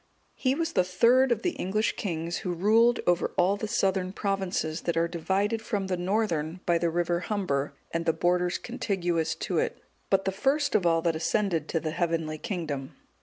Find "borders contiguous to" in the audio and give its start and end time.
8.11-9.59